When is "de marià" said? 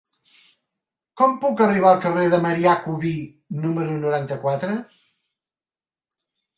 2.35-2.75